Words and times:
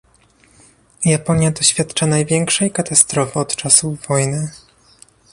Japonia 1.05 1.51
doświadcza 1.51 2.07
największej 2.07 2.71
katastrofy 2.71 3.39
od 3.39 3.55
czasów 3.55 4.07
wojny 4.07 4.51